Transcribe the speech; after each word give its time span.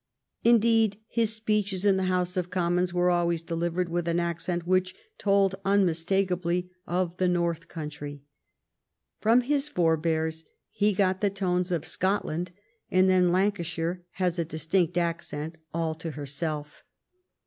Indeed, 0.43 0.99
his 1.07 1.31
speeches 1.31 1.85
in 1.85 1.95
the 1.95 2.05
House 2.05 2.35
of 2.35 2.49
Commons 2.49 2.91
were 2.91 3.11
always 3.11 3.43
delivered 3.43 3.87
with 3.87 4.07
an 4.07 4.19
accent 4.19 4.65
which 4.65 4.95
told 5.19 5.53
un 5.63 5.85
mistakably 5.85 6.71
of 6.87 7.15
the" 7.17 7.27
North 7.37 7.67
Countree." 7.67 8.21
From 9.19 9.41
his 9.41 9.67
forbears 9.67 10.43
he 10.71 10.93
got 10.93 11.21
the 11.21 11.29
tones 11.29 11.71
of 11.71 11.85
Scotland; 11.85 12.51
and 12.89 13.11
then 13.11 13.31
Lancashire 13.31 14.01
has 14.13 14.39
a 14.39 14.43
distinct 14.45 14.97
accent 14.97 15.57
all 15.71 15.93
to 15.93 16.09
herself. 16.09 16.83